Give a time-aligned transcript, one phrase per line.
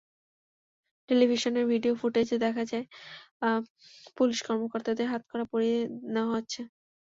[1.09, 2.85] টেলিভিশনের ভিডিও ফুটেজে দেখা যায়,
[4.17, 5.79] পুলিশ কর্মকর্তাদের হাতকড়া পরিয়ে
[6.13, 6.61] নেওয়া হচ্ছে।